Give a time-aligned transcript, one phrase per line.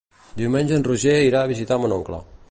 [0.39, 2.23] Diumenge en Roger irà a visitar mon oncle.